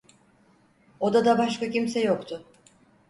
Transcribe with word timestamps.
Odada 0.99 1.37
başka 1.37 1.69
kimse 1.69 1.99
yoktu. 1.99 2.45